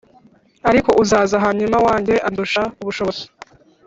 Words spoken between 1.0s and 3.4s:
uzaza hanyuma yanjye andusha ubushobozi,